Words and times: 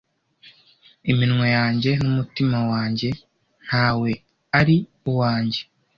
iminwa 1.11 1.45
yanjye 1.57 1.91
n'umutima 2.01 2.57
wanjye 2.71 3.09
ntawe 3.65 4.11
ari 4.59 4.77
uwanjye 5.09 5.61